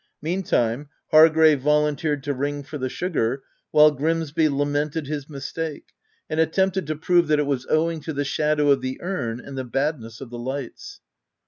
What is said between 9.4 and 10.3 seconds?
the badness